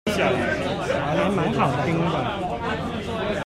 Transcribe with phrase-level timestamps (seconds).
[0.09, 0.17] 還
[1.31, 3.31] 蠻好聽的